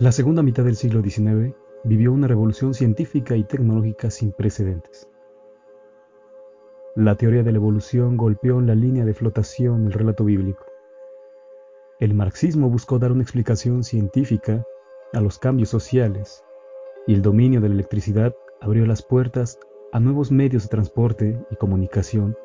[0.00, 1.54] La segunda mitad del siglo XIX
[1.84, 5.10] vivió una revolución científica y tecnológica sin precedentes.
[6.96, 10.64] La teoría de la evolución golpeó en la línea de flotación del relato bíblico.
[11.98, 14.64] El marxismo buscó dar una explicación científica
[15.12, 16.42] a los cambios sociales
[17.06, 19.58] y el dominio de la electricidad abrió las puertas
[19.92, 22.38] a nuevos medios de transporte y comunicación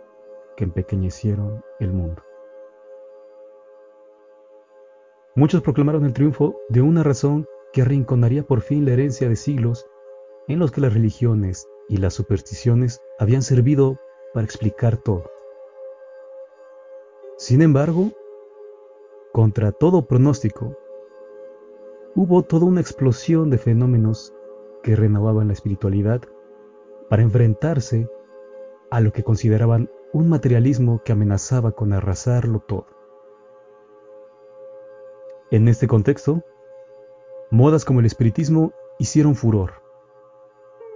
[0.57, 2.21] que empequeñecieron el mundo.
[5.37, 9.85] Muchos proclamaron el triunfo de una razón que arrinconaría por fin la herencia de siglos
[10.47, 13.99] en los que las religiones y las supersticiones habían servido
[14.33, 15.29] para explicar todo.
[17.37, 18.13] Sin embargo,
[19.33, 20.77] contra todo pronóstico,
[22.15, 24.33] hubo toda una explosión de fenómenos
[24.83, 26.21] que renovaban la espiritualidad
[27.09, 28.09] para enfrentarse
[28.89, 32.85] a lo que consideraban un materialismo que amenazaba con arrasarlo todo.
[35.55, 36.43] En este contexto,
[37.49, 39.75] modas como el espiritismo hicieron furor,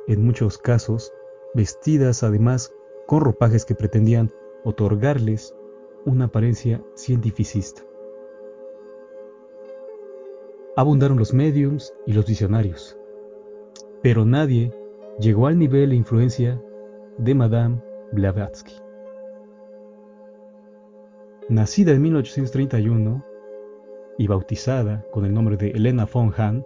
[0.05, 1.13] en muchos casos
[1.53, 2.73] vestidas además
[3.07, 4.33] con ropajes que pretendían
[4.65, 5.55] otorgarles
[6.03, 7.83] una apariencia cientificista.
[10.75, 12.97] Abundaron los mediums y los visionarios,
[14.03, 14.73] pero nadie
[15.21, 16.61] llegó al nivel e influencia
[17.17, 18.75] de Madame Blavatsky.
[21.47, 23.28] Nacida en 1831
[24.19, 26.65] y bautizada con el nombre de Elena von Hahn,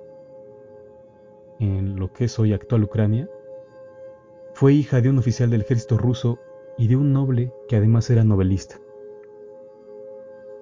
[1.60, 3.30] en lo que es hoy actual Ucrania,
[4.56, 6.40] fue hija de un oficial del ejército ruso
[6.80, 8.80] y de un noble que además era novelista.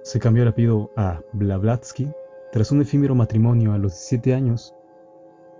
[0.02, 2.12] Se cambió el apellido a Blavatsky
[2.52, 4.76] tras un efímero matrimonio a los 17 años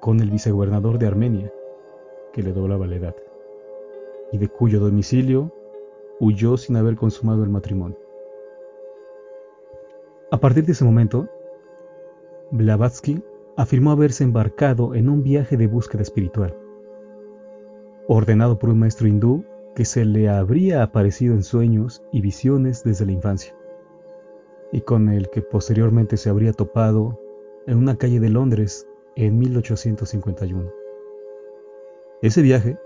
[0.02, 1.54] con el vicegobernador de Armenia,
[2.34, 3.16] que le doblaba la edad,
[4.34, 5.50] y de cuyo domicilio
[6.20, 8.01] huyó sin haber consumado el matrimonio.
[10.32, 11.28] A partir de ese momento,
[12.52, 13.22] Blavatsky
[13.58, 16.56] afirmó haberse embarcado en un viaje de búsqueda espiritual,
[18.08, 19.44] ordenado por un maestro hindú
[19.76, 23.54] que se le habría aparecido en sueños y visiones desde la infancia,
[24.72, 27.20] y con el que posteriormente se habría topado
[27.68, 28.88] en una calle de Londres
[29.18, 30.72] en 1851.
[32.22, 32.78] Ese viaje,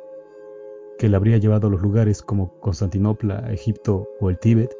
[0.98, 4.76] que le habría llevado a los lugares como Constantinopla, Egipto o el Tíbet,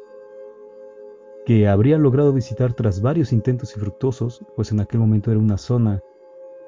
[1.46, 6.02] que habría logrado visitar tras varios intentos infructuosos, pues en aquel momento era una zona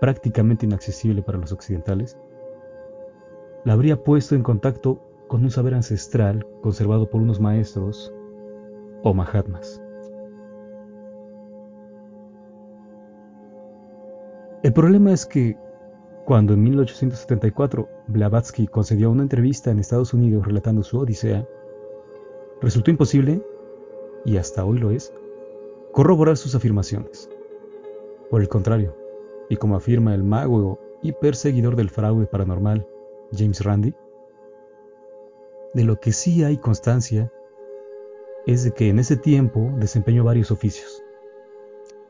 [0.00, 2.16] prácticamente inaccesible para los occidentales,
[3.64, 8.14] la habría puesto en contacto con un saber ancestral conservado por unos maestros
[9.02, 9.82] o mahatmas.
[14.62, 15.56] El problema es que
[16.24, 21.44] cuando en 1874 Blavatsky concedió una entrevista en Estados Unidos relatando su odisea,
[22.60, 23.42] resultó imposible,
[24.28, 25.14] y hasta hoy lo es,
[25.90, 27.30] corroborar sus afirmaciones.
[28.28, 28.94] Por el contrario,
[29.48, 32.86] y como afirma el mago y perseguidor del fraude paranormal
[33.32, 33.94] James Randi,
[35.72, 37.32] de lo que sí hay constancia
[38.46, 41.02] es de que en ese tiempo desempeñó varios oficios.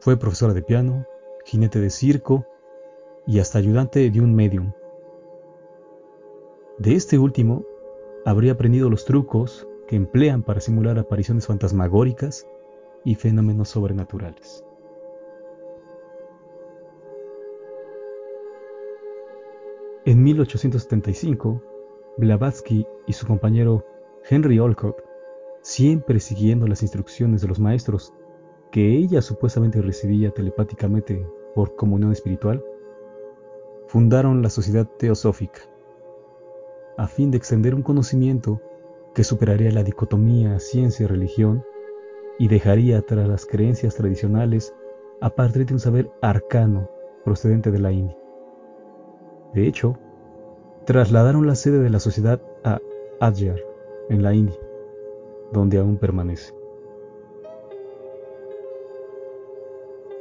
[0.00, 1.06] Fue profesora de piano,
[1.44, 2.46] jinete de circo
[3.28, 4.72] y hasta ayudante de un medium.
[6.78, 7.64] De este último,
[8.24, 12.46] habría aprendido los trucos que emplean para simular apariciones fantasmagóricas
[13.04, 14.64] y fenómenos sobrenaturales.
[20.04, 21.62] En 1875,
[22.18, 23.84] Blavatsky y su compañero
[24.28, 25.02] Henry Olcott,
[25.62, 28.12] siempre siguiendo las instrucciones de los maestros
[28.70, 32.62] que ella supuestamente recibía telepáticamente por comunión espiritual,
[33.86, 35.60] fundaron la Sociedad Teosófica,
[36.98, 38.60] a fin de extender un conocimiento
[39.18, 41.64] que superaría la dicotomía ciencia-religión
[42.38, 44.72] y dejaría atrás las creencias tradicionales
[45.20, 46.88] a partir de un saber arcano
[47.24, 48.16] procedente de la India.
[49.54, 49.98] De hecho,
[50.84, 52.78] trasladaron la sede de la sociedad a
[53.18, 53.58] Adyar,
[54.08, 54.56] en la India,
[55.52, 56.54] donde aún permanece.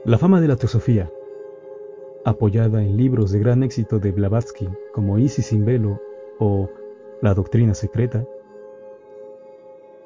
[0.05, 1.11] La fama de la teosofía
[2.25, 6.01] apoyada en libros de gran éxito de Blavatsky como Isis sin velo
[6.39, 6.67] o
[7.21, 8.25] La doctrina secreta,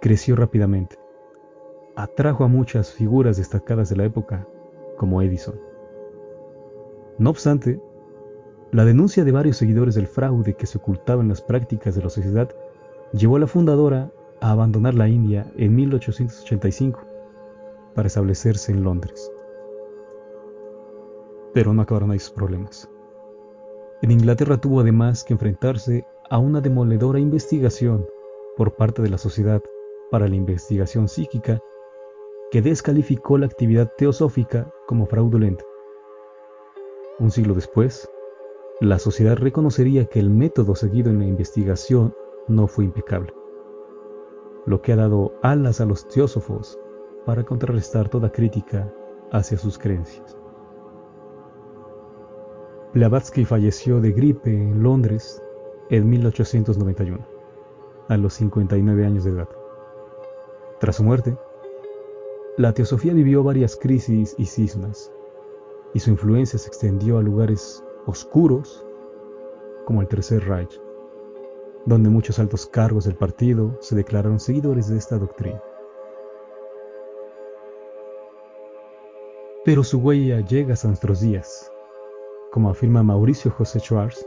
[0.01, 0.98] creció rápidamente.
[1.95, 4.48] Atrajo a muchas figuras destacadas de la época,
[4.98, 5.59] como Edison.
[7.18, 7.80] No obstante,
[8.71, 12.09] la denuncia de varios seguidores del fraude que se ocultaba en las prácticas de la
[12.09, 12.50] sociedad
[13.13, 17.00] llevó a la fundadora a abandonar la India en 1885
[17.94, 19.31] para establecerse en Londres.
[21.54, 22.89] Pero no acabaron ahí sus problemas.
[24.01, 28.07] En Inglaterra tuvo además que enfrentarse a una demoledora investigación
[28.57, 29.62] por parte de la Sociedad
[30.11, 31.59] para la Investigación Psíquica
[32.51, 35.63] que descalificó la actividad teosófica como fraudulenta.
[37.19, 38.09] un siglo después,
[38.81, 42.13] la sociedad reconocería que el método seguido en la investigación
[42.47, 43.33] no fue impecable,
[44.65, 46.77] lo que ha dado alas a los teósofos
[47.25, 48.93] para contrarrestar toda crítica
[49.31, 50.37] hacia sus creencias.
[52.93, 55.41] Blavatsky falleció de gripe en Londres
[55.89, 57.19] en 1891,
[58.09, 59.60] a los 59 años de edad.
[60.81, 61.38] Tras su muerte,
[62.57, 65.13] la teosofía vivió varias crisis y cismas,
[65.94, 68.83] y su influencia se extendió a lugares oscuros
[69.86, 70.81] como el Tercer Reich,
[71.86, 75.62] donde muchos altos cargos del partido se declararon seguidores de esta doctrina.
[79.63, 81.72] Pero su huella llega hasta nuestros días,
[82.51, 84.25] como afirma Mauricio José Schwartz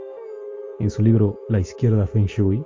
[0.79, 2.63] en su libro La izquierda Feng Shui,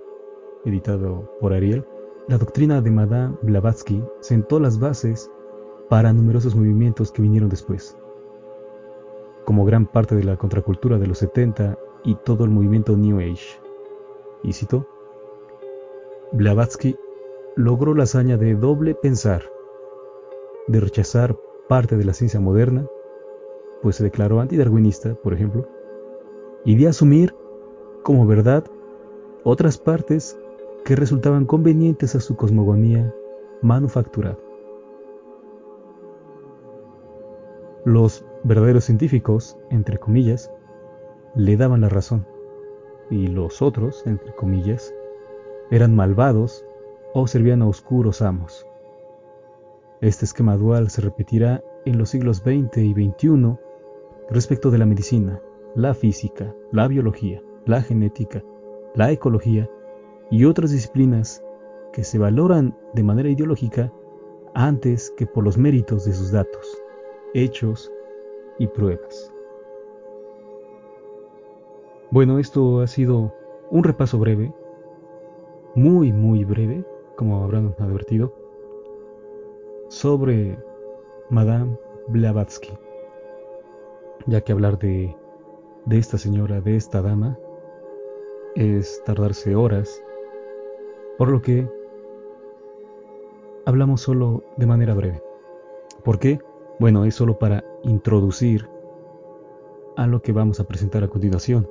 [0.63, 1.83] editado por Ariel,
[2.29, 5.31] la doctrina de Madame Blavatsky sentó las bases
[5.89, 7.97] para numerosos movimientos que vinieron después,
[9.45, 13.59] como gran parte de la contracultura de los 70 y todo el movimiento New Age.
[14.43, 14.87] Y cito,
[16.31, 16.95] Blavatsky
[17.55, 19.41] logró la hazaña de doble pensar,
[20.67, 21.35] de rechazar
[21.67, 22.85] parte de la ciencia moderna,
[23.81, 25.67] pues se declaró antidarwinista, por ejemplo,
[26.63, 27.33] y de asumir
[28.03, 28.65] como verdad
[29.43, 30.38] otras partes
[30.89, 33.13] que resultaban convenientes a su cosmogonía
[33.61, 34.39] manufacturada.
[37.85, 40.51] Los verdaderos científicos, entre comillas,
[41.35, 42.25] le daban la razón,
[43.11, 44.91] y los otros, entre comillas,
[45.69, 46.65] eran malvados
[47.13, 48.65] o servían a oscuros amos.
[50.01, 53.59] Este esquema dual se repetirá en los siglos XX y XXI
[54.31, 55.39] respecto de la medicina,
[55.75, 58.43] la física, la biología, la genética,
[58.95, 59.69] la ecología
[60.31, 61.43] y otras disciplinas
[61.93, 63.91] que se valoran de manera ideológica
[64.53, 66.81] antes que por los méritos de sus datos,
[67.33, 67.91] hechos
[68.57, 69.33] y pruebas.
[72.11, 73.33] Bueno, esto ha sido
[73.69, 74.53] un repaso breve,
[75.75, 76.83] muy, muy breve,
[77.15, 78.33] como habrán advertido,
[79.89, 80.57] sobre
[81.29, 81.77] Madame
[82.07, 82.71] Blavatsky,
[84.25, 85.15] ya que hablar de,
[85.85, 87.37] de esta señora, de esta dama,
[88.55, 90.03] es tardarse horas,
[91.19, 91.69] por lo que
[93.65, 95.21] hablamos solo de manera breve.
[96.01, 96.39] ¿Por qué?
[96.79, 98.69] Bueno, es solo para introducir
[99.97, 101.67] a lo que vamos a presentar a continuación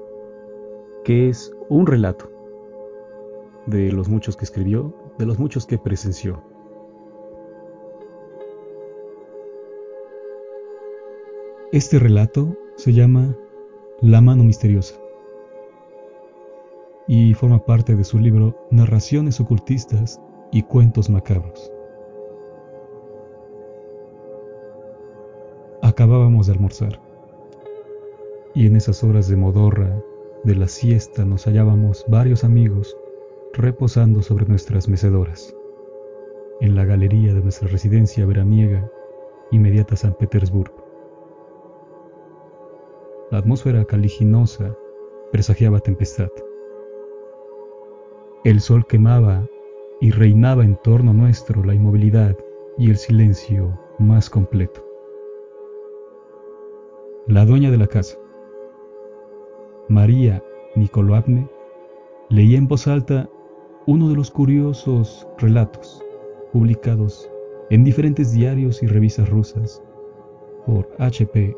[1.03, 2.31] que es un relato
[3.65, 6.43] de los muchos que escribió, de los muchos que presenció.
[11.73, 13.35] Este relato se llama
[14.03, 15.08] La mano misteriosa
[17.09, 20.21] y forma parte de su libro Narraciones ocultistas
[20.53, 21.73] y cuentos macabros.
[25.83, 27.01] Acabábamos de almorzar
[28.55, 30.03] y en esas horas de modorra
[30.45, 32.97] de la siesta nos hallábamos varios amigos
[33.55, 35.55] reposando sobre nuestras mecedoras,
[36.61, 38.91] en la galería de nuestra residencia veraniega
[39.51, 40.85] inmediata a San Petersburgo.
[43.31, 44.77] La atmósfera caliginosa
[45.33, 46.29] presagiaba tempestad.
[48.45, 49.49] El sol quemaba
[50.01, 52.37] y reinaba en torno nuestro la inmovilidad
[52.79, 54.87] y el silencio más completo.
[57.27, 58.17] La dueña de la casa,
[59.89, 60.43] María
[60.77, 61.49] Nicoloavne
[62.29, 63.29] leía en voz alta
[63.87, 66.01] uno de los curiosos relatos
[66.53, 67.29] publicados
[67.71, 69.83] en diferentes diarios y revistas rusas
[70.65, 71.57] por H.P.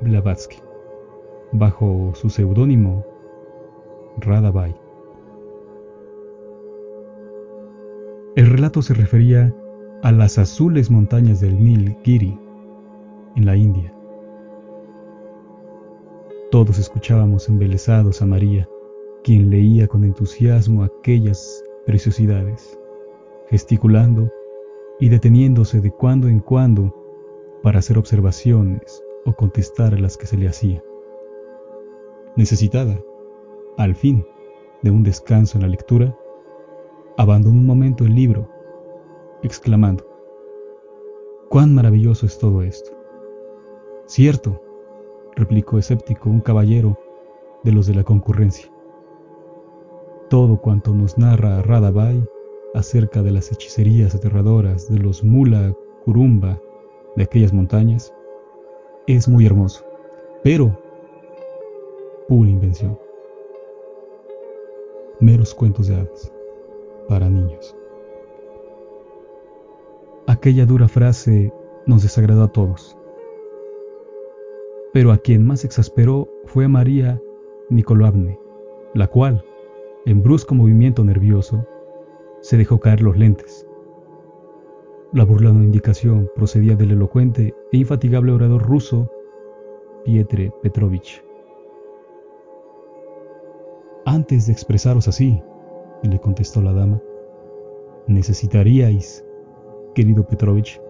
[0.00, 0.56] Blavatsky,
[1.52, 3.04] bajo su seudónimo
[4.16, 4.81] Radabai.
[8.34, 9.54] El relato se refería
[10.02, 12.38] a las azules montañas del Nilgiri,
[13.36, 13.92] en la India,
[16.52, 18.68] todos escuchábamos embelesados a María,
[19.24, 22.78] quien leía con entusiasmo aquellas preciosidades,
[23.48, 24.30] gesticulando
[25.00, 26.94] y deteniéndose de cuando en cuando
[27.62, 30.84] para hacer observaciones o contestar a las que se le hacía.
[32.36, 33.00] Necesitada,
[33.78, 34.22] al fin,
[34.82, 36.14] de un descanso en la lectura,
[37.16, 38.48] abandonó un momento el libro,
[39.42, 40.06] exclamando,
[41.48, 42.90] ¡Cuán maravilloso es todo esto!
[44.06, 44.60] Cierto,
[45.36, 46.98] replicó escéptico un caballero
[47.62, 48.70] de los de la concurrencia.
[50.28, 52.26] Todo cuanto nos narra Radabai
[52.74, 56.58] acerca de las hechicerías aterradoras de los mula curumba
[57.16, 58.14] de aquellas montañas
[59.06, 59.84] es muy hermoso,
[60.42, 60.78] pero
[62.28, 62.98] pura invención.
[65.20, 66.31] Meros cuentos de hadas
[67.12, 67.76] para niños.
[70.26, 71.52] Aquella dura frase
[71.86, 72.96] nos desagradó a todos
[74.92, 77.20] pero a quien más exasperó fue a María
[77.70, 78.36] Nicolaevna,
[78.94, 79.44] la cual,
[80.04, 81.66] en brusco movimiento nervioso,
[82.40, 83.66] se dejó caer los lentes.
[85.12, 89.10] La burlada indicación procedía del elocuente e infatigable orador ruso
[90.04, 91.24] Pietre Petrovich.
[94.04, 95.42] Antes de expresaros así,
[96.08, 97.00] le contestó la dama,
[98.06, 99.24] necesitaríais,
[99.94, 100.80] querido Petrovich,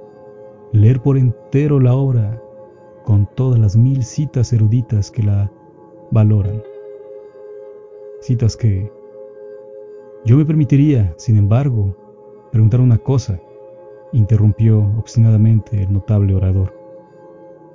[0.72, 2.42] leer por entero la obra
[3.04, 5.52] con todas las mil citas eruditas que la
[6.10, 6.62] valoran.
[8.20, 8.90] Citas que
[10.24, 11.96] yo me permitiría, sin embargo,
[12.52, 13.40] preguntar una cosa,
[14.12, 16.72] interrumpió obstinadamente el notable orador.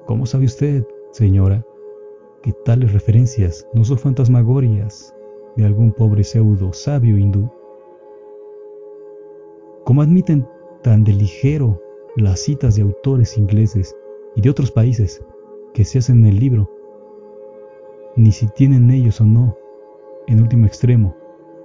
[0.06, 1.66] ¿Cómo sabe usted, señora,
[2.42, 5.14] que tales referencias no son fantasmagorias
[5.58, 7.50] de algún pobre pseudo sabio hindú?
[9.84, 10.48] ¿Cómo admiten
[10.84, 11.82] tan de ligero
[12.16, 13.98] las citas de autores ingleses
[14.36, 15.26] y de otros países
[15.74, 16.70] que se hacen en el libro?
[18.16, 19.58] Ni si tienen ellos o no,
[20.28, 21.16] en último extremo,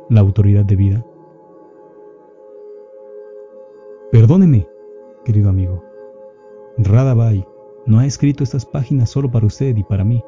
[0.09, 1.07] la autoridad de vida.
[4.11, 4.69] Perdóneme,
[5.25, 5.83] querido amigo.
[6.77, 7.47] Radabai
[7.87, 10.23] no ha escrito estas páginas solo para usted y para mí,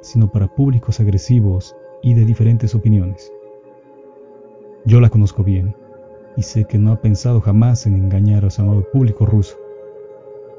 [0.00, 3.32] sino para públicos agresivos y de diferentes opiniones.
[4.84, 5.74] Yo la conozco bien
[6.36, 9.56] y sé que no ha pensado jamás en engañar a su amado público ruso,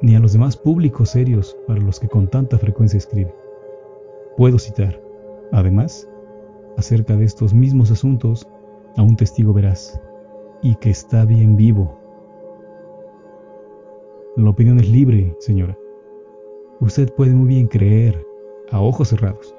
[0.01, 3.33] ni a los demás públicos serios para los que con tanta frecuencia escribe.
[4.37, 5.01] Puedo citar,
[5.51, 6.07] además,
[6.77, 8.47] acerca de estos mismos asuntos
[8.97, 9.99] a un testigo veraz
[10.61, 11.97] y que está bien vivo.
[14.37, 15.77] La opinión es libre, señora.
[16.79, 18.25] Usted puede muy bien creer,
[18.71, 19.53] a ojos cerrados,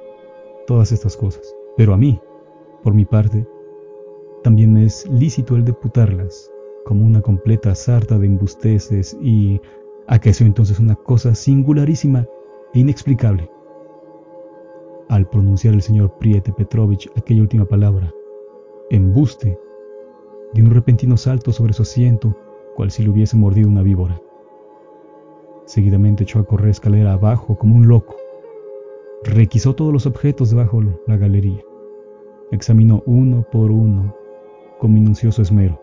[0.66, 2.20] todas estas cosas, pero a mí,
[2.82, 3.46] por mi parte,
[4.42, 6.50] también me es lícito el deputarlas
[6.84, 9.60] como una completa sarta de embusteces y
[10.08, 12.26] acaeció entonces una cosa singularísima
[12.74, 13.48] e inexplicable
[15.12, 18.10] al pronunciar el señor Priete Petrovich aquella última palabra,
[18.88, 19.58] embuste,
[20.54, 22.34] de un repentino salto sobre su asiento,
[22.76, 24.18] cual si le hubiese mordido una víbora.
[25.66, 28.16] Seguidamente echó a correr escalera abajo como un loco.
[29.24, 31.62] Requisó todos los objetos debajo la galería.
[32.50, 34.16] Examinó uno por uno,
[34.80, 35.80] con minucioso esmero,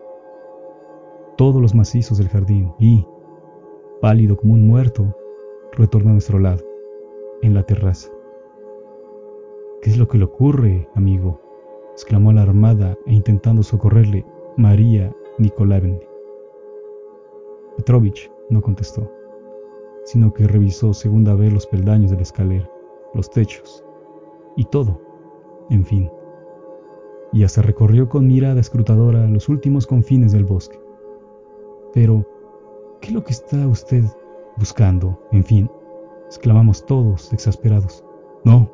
[1.37, 3.07] todos los macizos del jardín y,
[4.01, 5.15] pálido como un muerto,
[5.71, 6.61] retornó a nuestro lado,
[7.41, 8.11] en la terraza.
[9.81, 11.39] ¿Qué es lo que le ocurre, amigo?
[11.93, 14.25] exclamó alarmada e intentando socorrerle
[14.57, 15.97] María Nikolaevna.
[17.77, 19.09] Petrovich no contestó,
[20.03, 22.69] sino que revisó segunda vez los peldaños de la escalera,
[23.13, 23.83] los techos
[24.55, 24.99] y todo,
[25.69, 26.11] en fin.
[27.31, 30.79] Y hasta recorrió con mirada escrutadora los últimos confines del bosque.
[31.93, 32.25] Pero,
[33.01, 34.03] ¿qué es lo que está usted
[34.57, 35.19] buscando?
[35.31, 35.69] En fin,
[36.25, 38.03] exclamamos todos, exasperados.
[38.43, 38.71] No,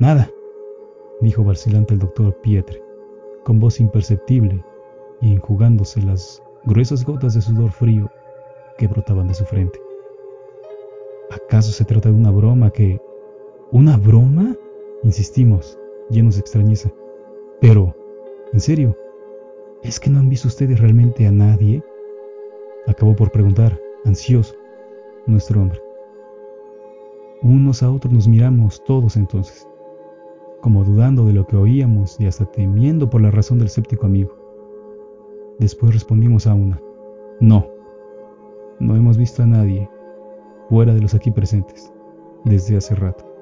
[0.00, 0.30] nada
[1.20, 2.82] dijo vacilante el doctor Pietre,
[3.44, 4.64] con voz imperceptible
[5.20, 8.10] y enjugándose las gruesas gotas de sudor frío
[8.78, 9.80] que brotaban de su frente.
[11.30, 13.00] ¿Acaso se trata de una broma que...
[13.74, 14.56] ¿Una broma?
[15.02, 15.76] Insistimos,
[16.08, 16.92] llenos de extrañeza.
[17.60, 17.92] Pero,
[18.52, 18.96] en serio,
[19.82, 21.82] ¿es que no han visto ustedes realmente a nadie?
[22.86, 24.54] Acabó por preguntar, ansioso,
[25.26, 25.82] nuestro hombre.
[27.42, 29.66] Unos a otros nos miramos todos entonces
[30.60, 34.36] como dudando de lo que oíamos y hasta temiendo por la razón del escéptico amigo.
[35.58, 36.80] Después respondimos a una,
[37.40, 37.66] no,
[38.78, 39.90] no hemos visto a nadie
[40.68, 41.92] fuera de los aquí presentes
[42.44, 43.33] desde hace rato.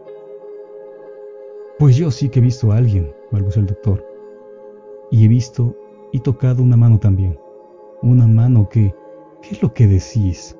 [1.82, 4.06] Pues yo sí que he visto a alguien, balbuceó el doctor,
[5.10, 5.76] y he visto
[6.12, 7.36] y tocado una mano también,
[8.02, 8.94] una mano que...
[9.42, 10.56] ¿Qué es lo que decís?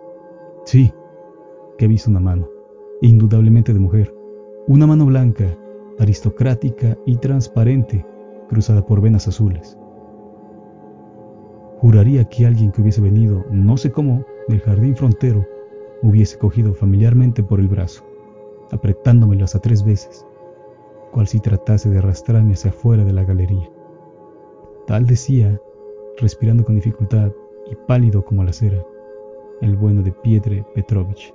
[0.64, 0.93] Sí,
[1.79, 2.49] que he visto una mano,
[3.02, 4.12] indudablemente de mujer,
[4.67, 5.57] una mano blanca
[6.00, 8.05] aristocrática y transparente,
[8.49, 9.79] cruzada por venas azules.
[11.79, 15.47] Juraría que alguien que hubiese venido, no sé cómo, del jardín frontero,
[16.02, 18.02] hubiese cogido familiarmente por el brazo,
[18.73, 20.26] apretándomelo hasta tres veces,
[21.12, 23.71] cual si tratase de arrastrarme hacia afuera de la galería.
[24.87, 25.61] Tal decía,
[26.19, 27.31] respirando con dificultad
[27.71, 28.85] y pálido como la cera,
[29.61, 31.33] el bueno de Pietre Petrovich.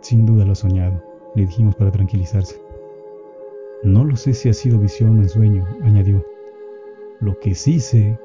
[0.00, 1.00] Sin duda lo ha soñado,
[1.34, 2.60] le dijimos para tranquilizarse.
[3.84, 6.24] No lo sé si ha sido visión o ensueño, añadió.
[7.20, 8.18] Lo que sí sé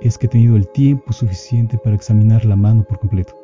[0.00, 3.36] es que he tenido el tiempo suficiente para examinar la mano por completo,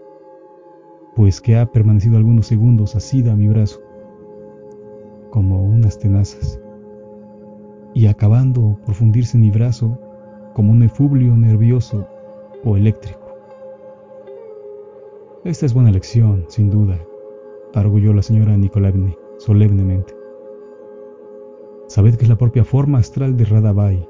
[1.14, 3.82] pues que ha permanecido algunos segundos asida a mi brazo,
[5.30, 6.60] como unas tenazas,
[7.94, 9.98] y acabando por fundirse en mi brazo
[10.54, 12.06] como un efubrio nervioso
[12.64, 13.20] o eléctrico.
[15.44, 16.98] Esta es buena lección, sin duda,
[17.74, 20.14] arguyó la señora Nikolaevna solemnemente.
[21.86, 24.06] Sabed que es la propia forma astral de Radabai,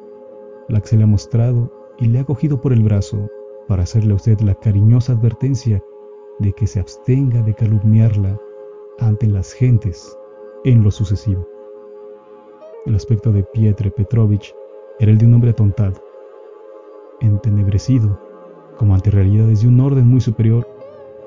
[0.69, 3.29] la que se le ha mostrado y le ha cogido por el brazo
[3.69, 5.83] para hacerle a usted la cariñosa advertencia
[6.41, 8.41] de que se abstenga de calumniarla
[8.99, 10.18] ante las gentes
[10.69, 11.49] en lo sucesivo.
[12.85, 14.55] El aspecto de Pietre Petrovich
[14.99, 16.03] era el de un hombre atontado,
[17.23, 18.21] entenebrecido,
[18.77, 20.69] como ante realidades de un orden muy superior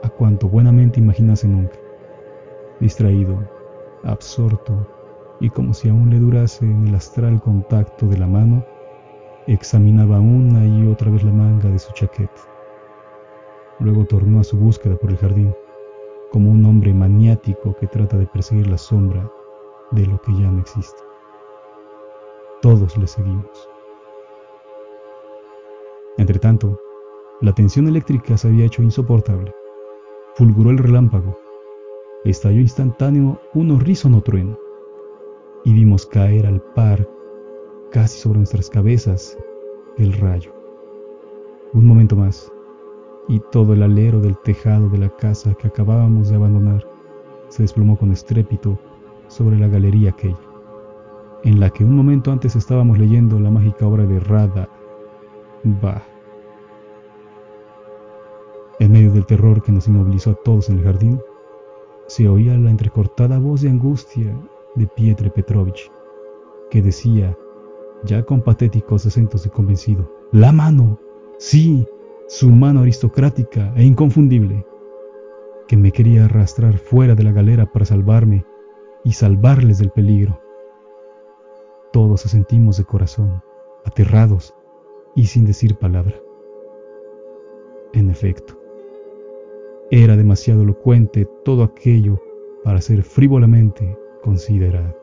[0.03, 1.75] a cuanto buenamente imaginase nunca,
[2.79, 3.39] distraído,
[4.03, 4.87] absorto,
[5.39, 8.63] y como si aún le durase en el astral contacto de la mano,
[9.47, 12.41] examinaba una y otra vez la manga de su chaqueta.
[13.79, 15.55] Luego tornó a su búsqueda por el jardín,
[16.31, 19.31] como un hombre maniático que trata de perseguir la sombra
[19.91, 21.01] de lo que ya no existe.
[22.61, 23.69] Todos le seguimos.
[26.17, 26.79] Entretanto,
[27.41, 29.53] la tensión eléctrica se había hecho insoportable.
[30.35, 31.37] Fulguró el relámpago.
[32.23, 34.57] Estalló instantáneo un horrísono trueno.
[35.65, 37.09] Y vimos caer al par,
[37.91, 39.37] casi sobre nuestras cabezas,
[39.97, 40.53] el rayo.
[41.73, 42.51] Un momento más,
[43.27, 46.85] y todo el alero del tejado de la casa que acabábamos de abandonar
[47.49, 48.79] se desplomó con estrépito
[49.27, 50.39] sobre la galería aquella,
[51.43, 54.69] en la que un momento antes estábamos leyendo la mágica obra de Rada.
[55.63, 56.01] Bah.
[58.79, 61.21] En medio del terror que nos inmovilizó a todos en el jardín,
[62.07, 64.35] se oía la entrecortada voz de angustia
[64.75, 65.91] de Pietre Petrovich,
[66.69, 67.37] que decía,
[68.03, 70.97] ya con patéticos acentos de convencido, ¡La mano!
[71.37, 71.85] ¡Sí!
[72.33, 74.65] Su mano aristocrática e inconfundible,
[75.67, 78.45] que me quería arrastrar fuera de la galera para salvarme
[79.03, 80.39] y salvarles del peligro.
[81.91, 83.43] Todos sentimos de corazón,
[83.83, 84.55] aterrados
[85.13, 86.15] y sin decir palabra.
[87.91, 88.57] En efecto,
[89.91, 92.17] era demasiado elocuente todo aquello
[92.63, 95.00] para ser frívolamente considerado.